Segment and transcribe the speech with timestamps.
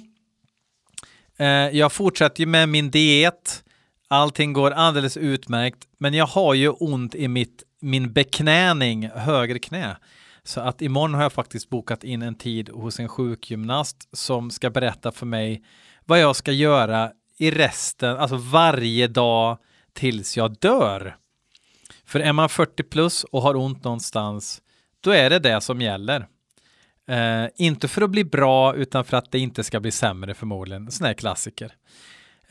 [1.39, 3.63] uh, jag fortsätter ju med min diet.
[4.11, 9.97] Allting går alldeles utmärkt, men jag har ju ont i mitt, min beknäning, höger knä.
[10.43, 14.69] Så att imorgon har jag faktiskt bokat in en tid hos en sjukgymnast som ska
[14.69, 15.63] berätta för mig
[16.05, 19.57] vad jag ska göra i resten, alltså varje dag
[19.93, 21.15] tills jag dör.
[22.05, 24.61] För är man 40 plus och har ont någonstans,
[25.01, 26.27] då är det det som gäller.
[27.07, 30.91] Eh, inte för att bli bra, utan för att det inte ska bli sämre förmodligen.
[30.91, 31.75] Sån här klassiker.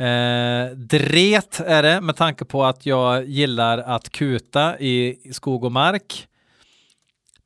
[0.01, 5.73] Eh, dret är det med tanke på att jag gillar att kuta i skog och
[5.73, 6.29] mark.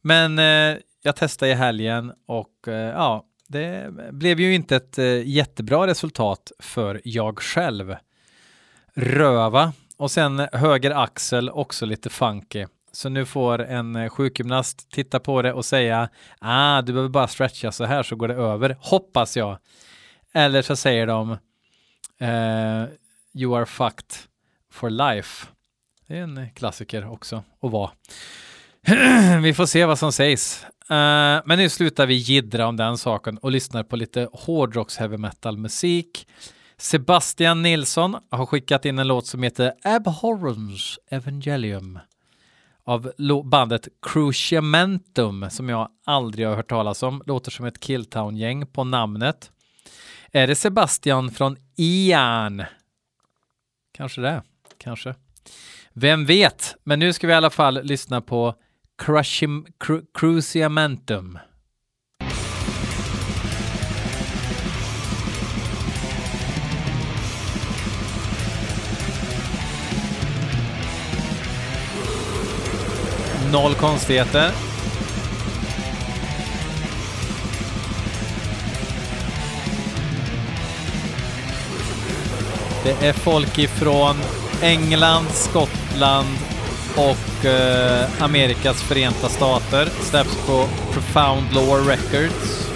[0.03, 5.29] Men eh, jag testade i helgen och eh, ja, det blev ju inte ett eh,
[5.29, 7.97] jättebra resultat för jag själv.
[8.95, 12.67] Röva och sen höger axel också lite funky.
[12.93, 17.29] Så nu får en eh, sjukgymnast titta på det och säga ah, du behöver bara
[17.29, 19.59] stretcha så här så går det över, hoppas jag.
[20.33, 21.37] Eller så säger de
[22.25, 22.89] Uh,
[23.35, 24.17] you are fucked
[24.71, 25.47] for life.
[26.07, 27.91] Det är en klassiker också att vara.
[29.43, 30.65] vi får se vad som sägs.
[30.65, 35.17] Uh, men nu slutar vi gidra om den saken och lyssnar på lite hårdrocks heavy
[35.17, 36.27] metal musik.
[36.77, 41.99] Sebastian Nilsson har skickat in en låt som heter Abhorrence Evangelium
[42.85, 43.13] av
[43.45, 47.23] bandet Cruciamentum som jag aldrig har hört talas om.
[47.27, 49.51] Låter som ett Killtown-gäng på namnet.
[50.37, 52.63] Är det Sebastian från Ian?
[53.93, 54.43] Kanske det,
[54.79, 55.15] kanske.
[55.93, 56.77] Vem vet?
[56.85, 58.55] Men nu ska vi i alla fall lyssna på
[58.99, 61.39] Crushim, Cru, Cruciamentum.
[73.53, 74.74] Noll konstigheter.
[82.85, 84.17] Det är folk ifrån
[84.63, 86.29] England, Skottland
[86.97, 89.89] och eh, Amerikas förenta stater.
[90.01, 92.69] Släpps på Profound Lore Records.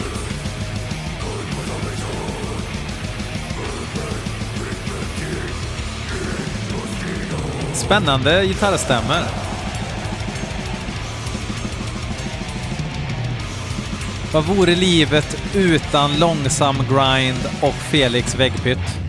[7.73, 9.23] Spännande gitarrstämmer.
[14.33, 19.08] Vad vore livet utan långsam grind och Felix väggpytt?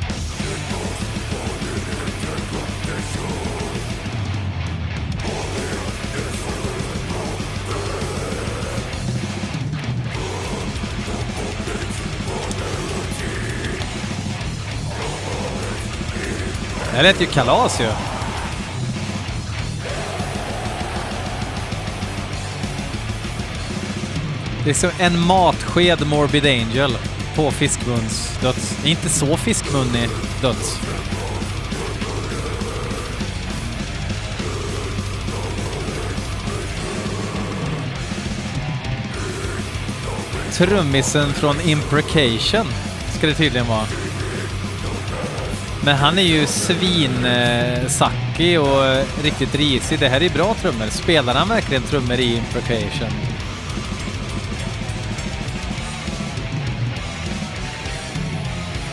[17.00, 17.88] Det lät ju kalas ju.
[24.64, 26.98] Det är som en matsked Morbid Angel
[27.36, 28.86] på Fiskmuns döds.
[28.86, 30.10] Inte så fiskmunnig
[30.42, 30.80] döds.
[40.54, 42.68] Trummisen från Imprecation
[43.18, 43.86] ska det tydligen vara.
[45.84, 47.76] Men han är ju svinsackig
[48.56, 50.00] eh, och eh, riktigt risig.
[50.00, 50.88] Det här är bra trummor.
[50.90, 53.10] Spelar han verkligen trummor i Imprecation?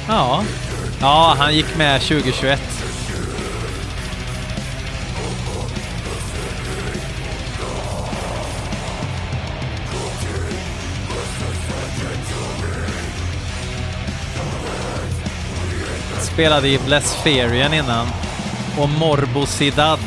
[0.08, 0.44] Ja.
[1.00, 2.75] Ja, han gick med 2021.
[16.36, 18.06] Spelade i Blesferian innan.
[18.78, 19.98] Och Morbosidad.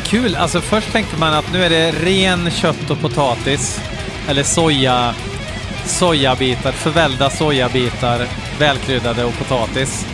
[0.00, 0.36] Vad kul!
[0.36, 3.80] Alltså först tänkte man att nu är det ren kött och potatis.
[4.28, 5.14] Eller soja,
[5.84, 8.26] sojabitar, förvällda sojabitar,
[8.58, 10.06] välkryddade och potatis.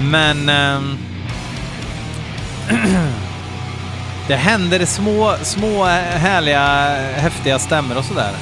[0.00, 0.48] Men...
[0.48, 0.98] ehm,
[4.28, 8.32] det händer små, små härliga, häftiga stämmer och sådär.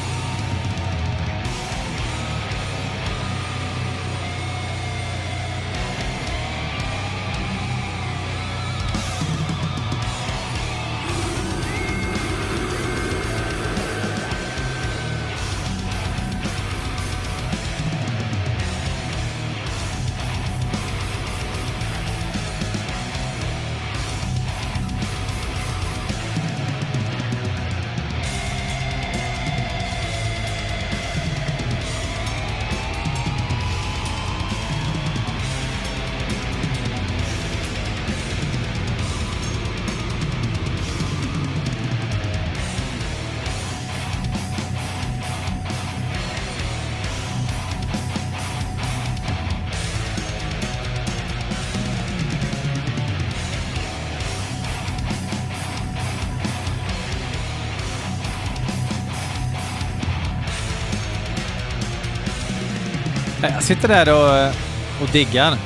[63.58, 64.55] Jag sitter där och,
[65.02, 65.56] och diggar.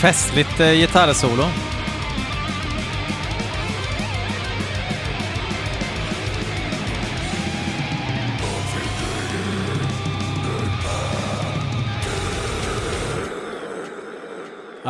[0.00, 1.69] Festligt eh, gitarrsolo.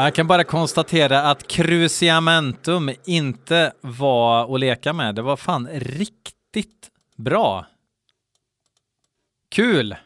[0.04, 5.14] Jag kan bara konstatera att Cruciamentum inte var att leka med.
[5.14, 7.66] Det var fan riktigt bra.
[9.48, 9.96] Kul!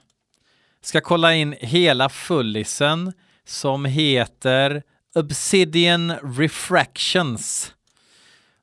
[0.81, 3.13] Ska kolla in hela fullisen
[3.45, 4.83] som heter
[5.15, 7.75] Obsidian Refractions.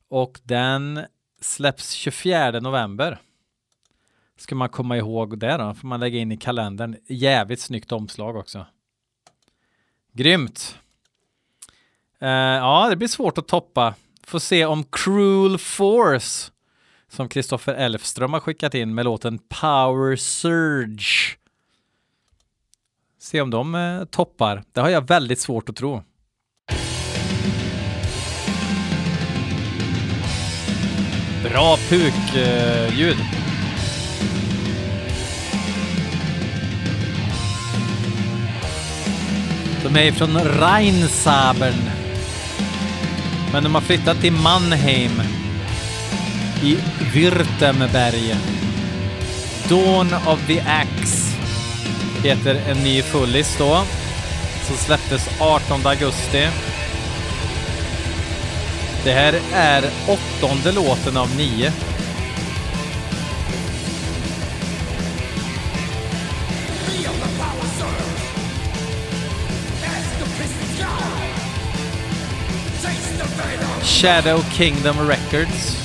[0.09, 1.05] Och den
[1.41, 3.19] släpps 24 november.
[4.37, 6.95] Ska man komma ihåg det då, får man lägga in i kalendern.
[7.07, 8.65] Jävligt snyggt omslag också.
[10.13, 10.80] Grymt!
[12.23, 13.93] Uh, ja, det blir svårt att toppa.
[14.27, 16.51] Får se om Cruel Force,
[17.09, 21.37] som Kristoffer Elfström har skickat in med låten Power Surge.
[23.19, 24.63] Se om de uh, toppar.
[24.71, 26.03] Det har jag väldigt svårt att tro.
[31.43, 33.15] Bra puk-ljud.
[33.15, 33.25] Uh,
[39.83, 42.00] de är från Rheinsabern.
[43.53, 45.21] Men de har flyttat till Mannheim
[46.63, 46.77] i
[47.13, 48.35] Württemberg.
[49.69, 51.37] Dawn of the Axe
[52.23, 53.83] heter en ny fullis då.
[54.67, 56.47] Som släpptes 18 augusti.
[59.03, 61.71] Det här är åttonde låten av nio.
[73.83, 75.81] Shadow Kingdom Records.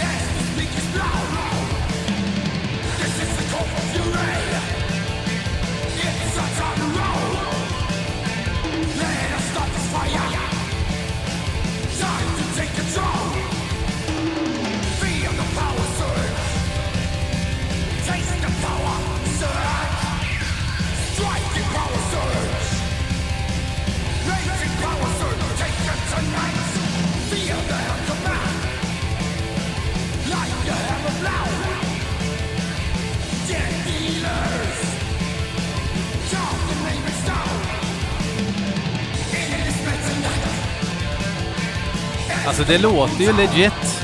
[42.59, 44.03] Alltså det låter ju legit.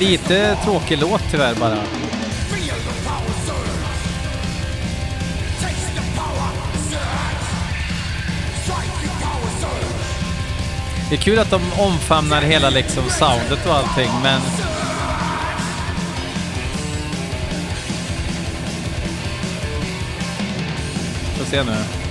[0.00, 1.78] Lite tråkig låt tyvärr bara.
[11.08, 14.40] Det är kul att de omfamnar hela liksom soundet och allting, men...
[21.38, 22.03] Får se nu.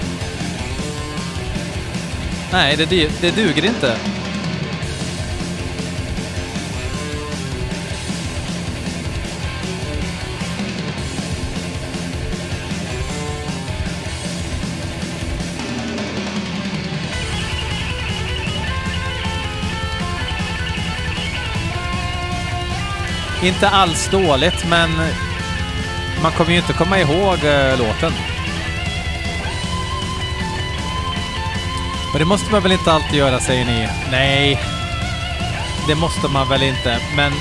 [2.53, 3.98] Nej, det, det duger inte.
[23.43, 24.89] Inte alls dåligt, men
[26.22, 28.32] man kommer ju inte komma ihåg eh, låten.
[32.13, 33.88] Och det måste man väl inte alltid göra, säger ni?
[34.12, 34.60] Nej,
[35.88, 37.00] det måste man väl inte.
[37.15, 37.32] Men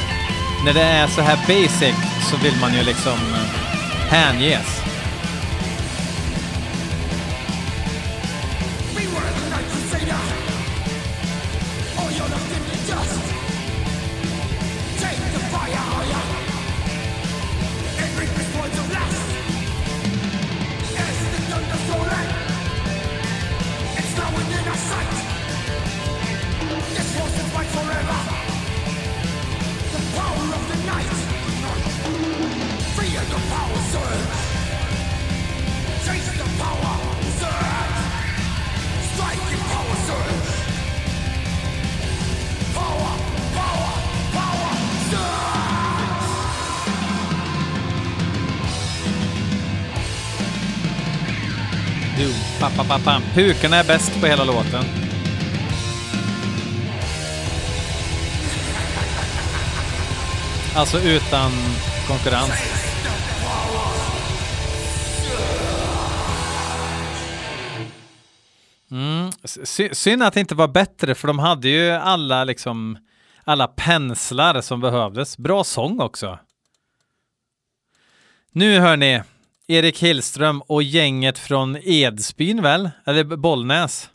[0.64, 1.94] när det är så här basic
[2.30, 4.81] så vill man ju liksom eh, hänges.
[53.34, 54.84] Pukorna är bäst på hela låten.
[60.76, 61.50] Alltså utan
[62.08, 62.52] konkurrens.
[68.90, 69.30] Mm.
[69.44, 72.98] sy- Synd att det inte var bättre, för de hade ju alla liksom
[73.44, 75.38] alla penslar som behövdes.
[75.38, 76.38] Bra sång också.
[78.52, 79.22] Nu hör ni
[79.68, 82.90] Erik Hillström och gänget från Edsbyn väl?
[83.04, 84.10] Eller Bollnäs.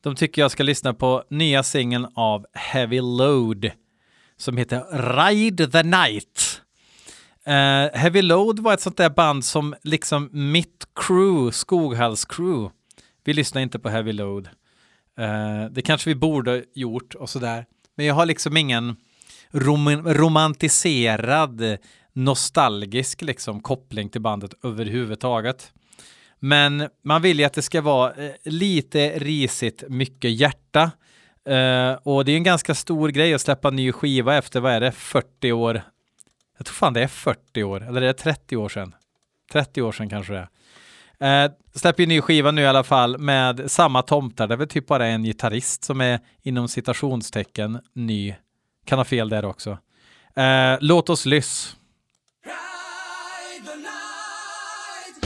[0.00, 3.70] De tycker jag ska lyssna på nya singeln av Heavy Load
[4.36, 4.84] som heter
[5.16, 6.60] Ride the Night.
[7.46, 12.74] Uh, Heavy Load var ett sånt där band som liksom mitt crew, Skoghalls crew.
[13.24, 14.48] Vi lyssnar inte på Heavy Load.
[15.20, 17.66] Uh, det kanske vi borde gjort och sådär.
[17.96, 18.96] Men jag har liksom ingen
[19.50, 21.78] rom romantiserad,
[22.14, 25.72] nostalgisk liksom koppling till bandet överhuvudtaget.
[26.38, 30.90] Men man vill ju att det ska vara eh, lite risigt, mycket hjärta.
[31.48, 34.72] Uh, och det är en ganska stor grej att släppa en ny skiva efter, vad
[34.72, 35.82] är det, 40 år?
[36.58, 38.94] Jag tror fan det är 40 år, eller är det 30 år sedan?
[39.52, 40.48] 30 år sedan kanske det
[41.18, 41.46] är.
[41.46, 44.46] Uh, släpper ju ny skiva nu i alla fall med samma tomtar.
[44.46, 48.34] Det är väl typ bara en gitarrist som är inom citationstecken ny.
[48.84, 49.70] Kan ha fel där också.
[49.70, 51.76] Uh, låt oss lyss.
[52.44, 55.16] Ride the night.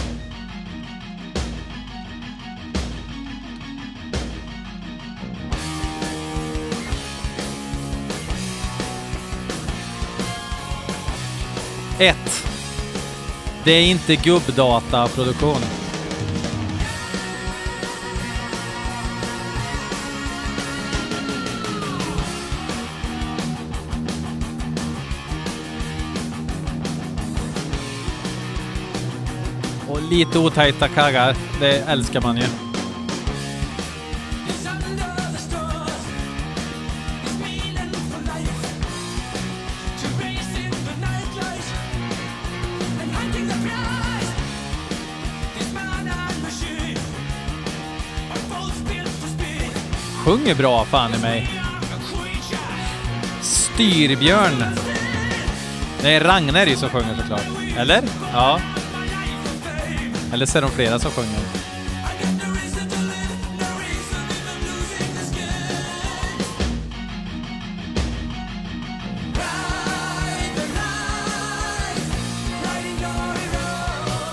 [11.99, 12.45] Ett.
[13.65, 15.88] Det är inte gubbdataproduktion.
[29.89, 32.43] Och lite otajta kaggar, det älskar man ju.
[50.25, 51.51] Sjunger bra fan i mig.
[53.43, 54.65] Styrbjörn.
[56.03, 57.47] Det är Ragnar som sjunger såklart.
[57.77, 58.03] Eller?
[58.33, 58.61] Ja.
[60.33, 61.41] Eller så är de flera som sjunger.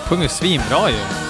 [0.10, 1.25] Sjunger svinbra ju!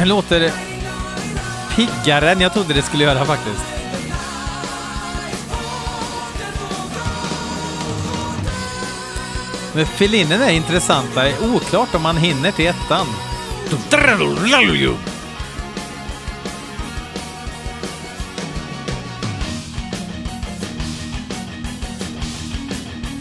[0.06, 0.52] låter
[1.76, 3.64] piggare än jag trodde det skulle göra faktiskt.
[9.74, 11.22] Men filinen är intressanta.
[11.22, 13.06] Det är oklart om man hinner till ettan.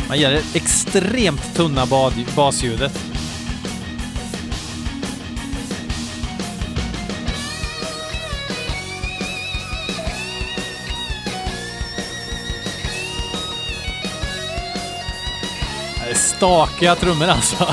[0.08, 1.86] Man gör det extremt tunna
[2.36, 3.09] basljudet.
[16.39, 17.67] Stakiga trummor alltså.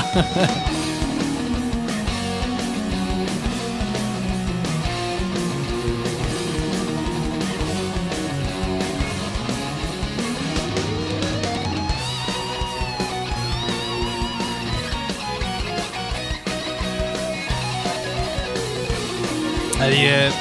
[19.79, 20.31] Det är ju,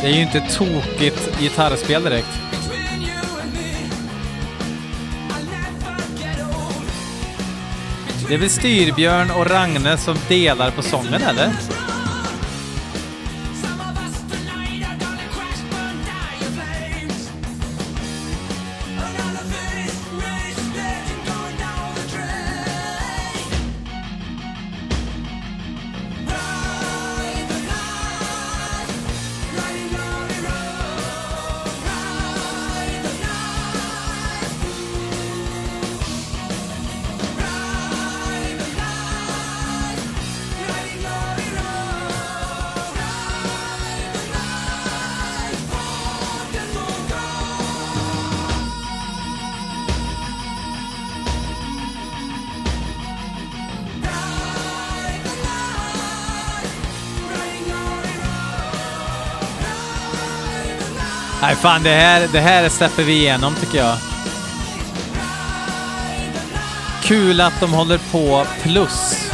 [0.00, 2.41] det är ju inte tokigt gitarrspel direkt.
[8.32, 11.52] Det är väl Styrbjörn och Ragne som delar på sången eller?
[61.42, 63.96] Nej fan, det här, det här släpper vi igenom tycker jag.
[67.02, 69.30] Kul att de håller på plus.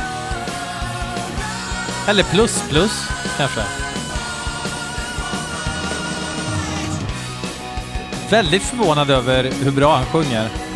[2.08, 3.60] Eller plus plus, kanske.
[8.30, 10.67] Väldigt förvånad över hur bra han sjunger.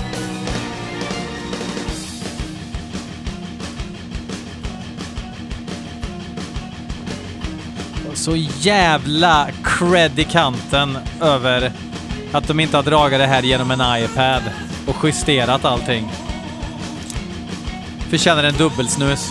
[8.23, 11.73] Så jävla cred i kanten över
[12.33, 14.43] att de inte har dragit det här genom en iPad
[14.87, 16.09] och justerat allting.
[18.11, 19.31] Förtjänar en dubbelsnus.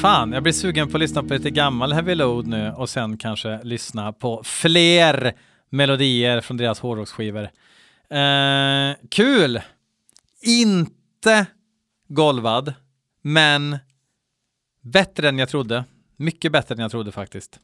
[0.00, 3.18] Fan, jag blir sugen på att lyssna på lite gammal Heavy Load nu och sen
[3.18, 5.34] kanske lyssna på fler
[5.70, 7.50] melodier från deras hårdrocksskivor.
[8.10, 9.60] Eh, kul!
[10.42, 11.46] Inte
[12.08, 12.74] golvad,
[13.22, 13.78] men
[14.80, 15.84] bättre än jag trodde.
[16.16, 17.60] Mycket bättre än jag trodde faktiskt.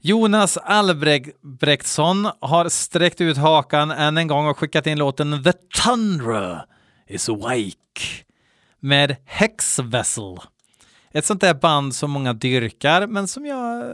[0.00, 6.64] Jonas Albrektsson har sträckt ut hakan än en gång och skickat in låten The Tundra
[7.06, 8.24] is awake
[8.80, 10.38] med Hexvessel.
[11.16, 13.86] Ett sånt där band som många dyrkar, men som jag eh,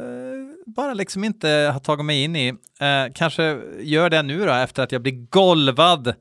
[0.67, 2.49] bara liksom inte har tagit mig in i.
[2.81, 6.15] Eh, kanske gör det nu då, efter att jag blir golvad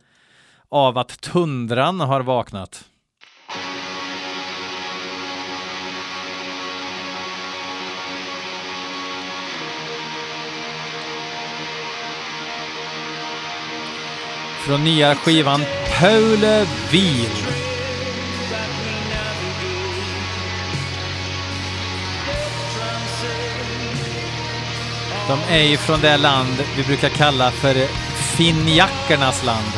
[0.69, 2.85] av att tundran har vaknat.
[14.65, 15.61] Från nya skivan
[15.99, 17.68] Paula Wien.
[25.29, 27.75] De är ju från det land vi brukar kalla för
[28.37, 29.71] finjackernas land.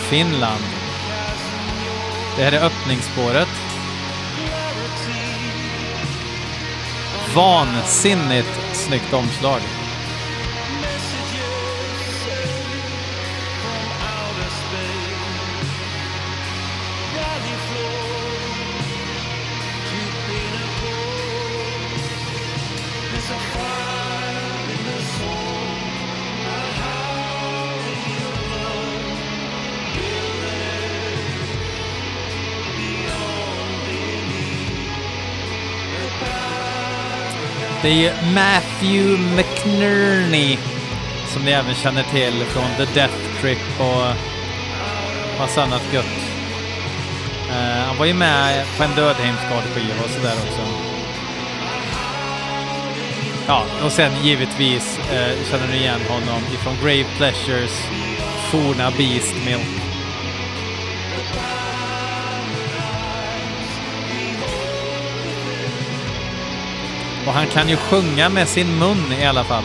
[0.00, 0.62] Finland.
[2.36, 3.48] Det här är öppningsspåret.
[7.34, 9.60] Vansinnigt snyggt omslag.
[37.82, 40.58] Det är ju Matthew McNerney
[41.26, 44.16] som ni även känner till från The Death Trip och
[45.38, 46.04] massa annat gött.
[47.50, 50.62] Eh, han var ju med på en Dödheimsgard-skiva och sådär också.
[53.46, 57.86] Ja, och sen givetvis eh, känner ni igen honom ifrån Grave Pleasures
[58.50, 59.81] forna Beast Milk.
[67.26, 69.64] Och han kan ju sjunga med sin mun i alla fall.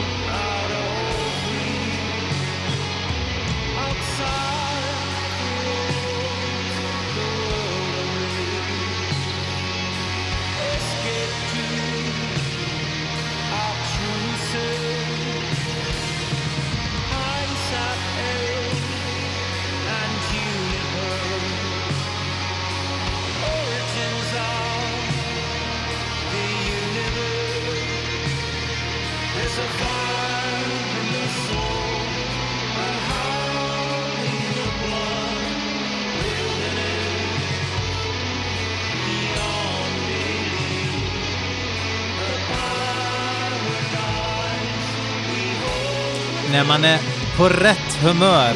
[46.51, 46.99] När man är
[47.37, 48.53] på rätt humör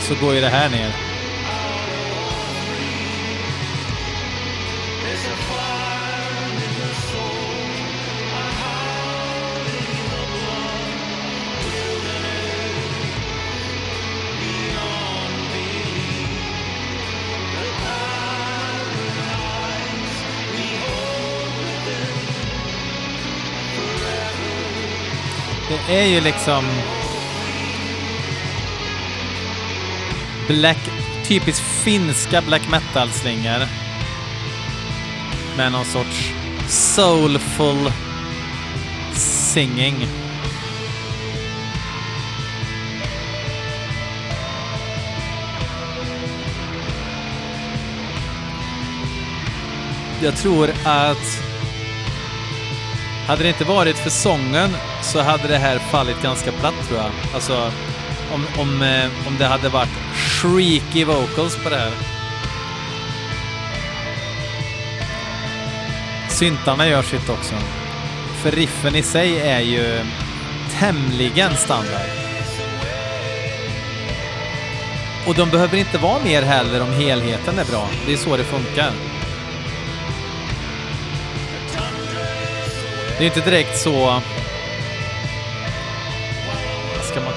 [0.00, 1.05] så går ju det här ner.
[25.88, 26.64] Är ju liksom...
[30.48, 30.78] Black...
[31.24, 33.66] Typiskt finska black metal-slingor.
[35.56, 36.32] Med någon sorts
[36.68, 37.92] soulful
[39.14, 40.06] singing.
[50.22, 51.42] Jag tror att
[53.26, 54.70] hade det inte varit för sången
[55.06, 57.10] så hade det här fallit ganska platt tror jag.
[57.34, 57.72] Alltså
[58.32, 61.92] om, om, eh, om det hade varit shrieky vocals på det här.
[66.28, 67.54] Syntarna gör sitt också.
[68.42, 70.00] För riffen i sig är ju
[70.78, 72.10] tämligen standard.
[75.26, 77.88] Och de behöver inte vara mer heller om helheten är bra.
[78.06, 78.90] Det är så det funkar.
[83.18, 84.22] Det är inte direkt så...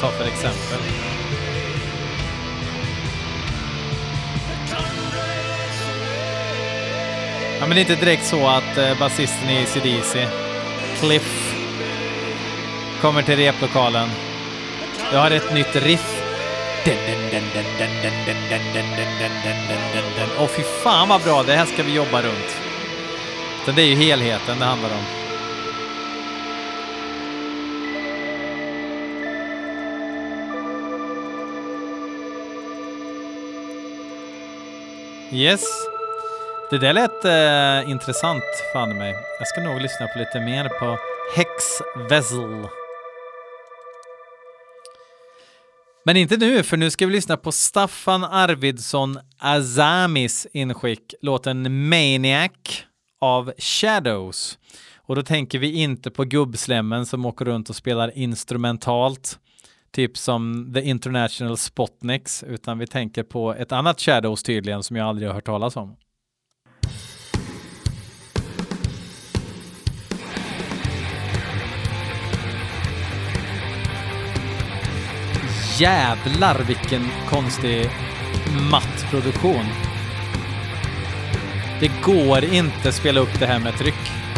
[0.01, 0.79] Vad ska ta för exempel?
[7.59, 10.27] Ja, men det är inte direkt så att basisten i CDC,
[10.99, 11.55] Cliff,
[13.01, 14.09] kommer till replokalen.
[15.13, 16.23] Jag har ett nytt riff.
[20.39, 22.57] Åh fy fan vad bra, det här ska vi jobba runt.
[23.65, 25.18] Så det är ju helheten det handlar om.
[35.31, 35.63] Yes.
[36.69, 39.15] Det där lät eh, intressant fan mig.
[39.39, 40.97] Jag ska nog lyssna på lite mer på
[41.35, 41.49] Hex
[42.09, 42.67] Vessel.
[46.05, 52.51] Men inte nu, för nu ska vi lyssna på Staffan Arvidsson Azamis inskick, låten Maniac
[53.21, 54.57] av Shadows.
[54.97, 59.39] Och då tänker vi inte på gubbslemmen som åker runt och spelar instrumentalt,
[59.91, 65.07] typ som The International Spotniks, utan vi tänker på ett annat Shadows tydligen som jag
[65.07, 65.95] aldrig har hört talas om.
[75.79, 77.89] Jävlar vilken konstig
[78.71, 79.65] mattproduktion.
[81.79, 84.28] Det går inte att spela upp det här med tryck.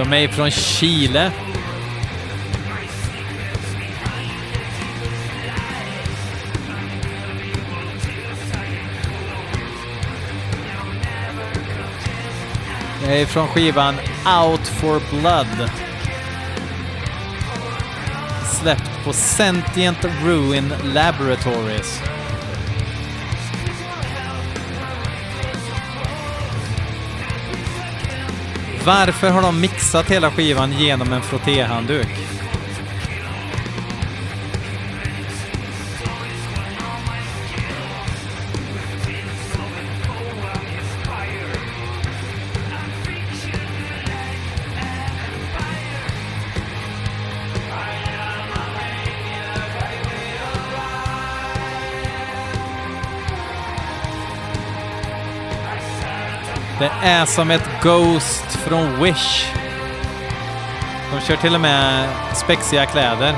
[0.00, 1.32] De är från Chile.
[13.06, 13.94] Det är från skivan
[14.44, 15.70] Out for Blood.
[18.60, 22.02] Släppt på Sentient Ruin Laboratories.
[28.86, 32.29] Varför har de mixat hela skivan genom en frottéhandduk?
[57.02, 59.46] Är som ett Ghost från Wish.
[61.12, 63.34] De kör till och med spexiga kläder.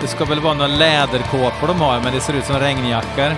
[0.00, 3.34] Det ska väl vara några läderkåpor de har, men det ser ut som regnjackor.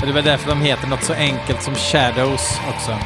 [0.00, 2.98] Det är väl därför de heter något så enkelt som Shadows också.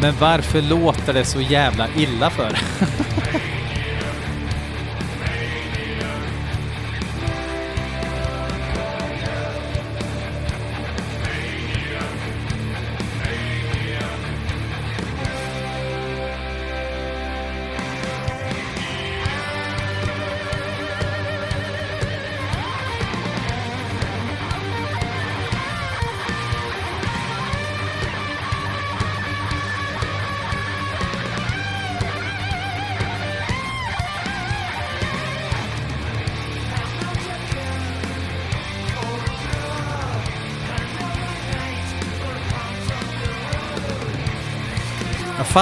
[0.00, 2.58] Men varför låter det så jävla illa för?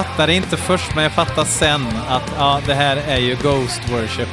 [0.03, 4.26] fattade inte först, men jag fattade sen att ja, det här är ju Ghost Worship.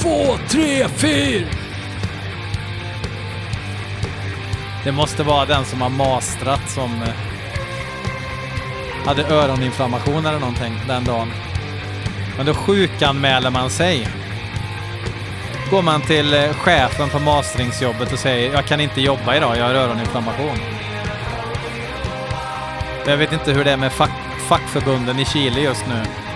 [0.00, 1.46] Två, tre, fyr!
[4.84, 7.14] Det måste vara den som har mastrat som eh,
[9.06, 11.32] hade öroninflammation eller någonting den dagen.
[12.36, 14.08] Men då sjukanmäler man sig.
[15.70, 19.64] Går man till eh, chefen på masteringsjobbet och säger jag kan inte jobba idag, jag
[19.64, 20.58] har öroninflammation.
[23.06, 24.10] Jag vet inte hur det är med fack,
[24.48, 26.29] fackförbunden i Chile just nu.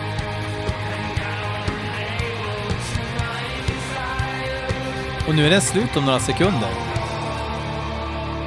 [5.28, 6.70] Och nu är den slut om några sekunder.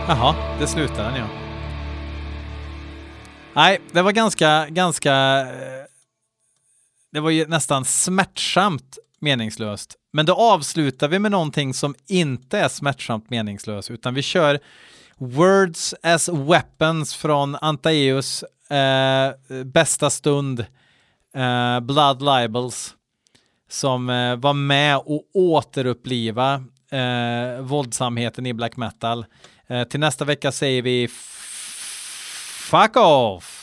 [0.07, 1.27] Jaha, det slutar den ja.
[3.53, 5.39] Nej, det var ganska, ganska...
[5.39, 5.85] Eh,
[7.11, 9.95] det var ju nästan smärtsamt meningslöst.
[10.13, 14.59] Men då avslutar vi med någonting som inte är smärtsamt meningslöst, utan vi kör
[15.17, 19.31] Words as Weapons från Antaeus eh,
[19.65, 20.59] bästa stund,
[21.35, 22.96] eh, Blood Libels
[23.67, 29.25] som eh, var med och återuppliva eh, våldsamheten i black metal.
[29.67, 31.07] Eh, till nästa vecka säger vi
[32.69, 33.56] fuck off!